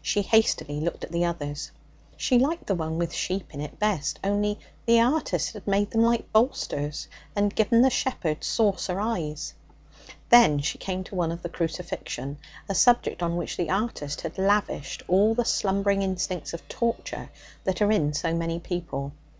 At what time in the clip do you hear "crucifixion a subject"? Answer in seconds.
11.48-13.24